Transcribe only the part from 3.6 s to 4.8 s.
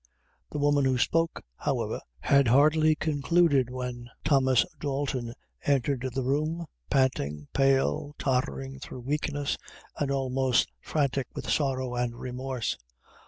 when Thomas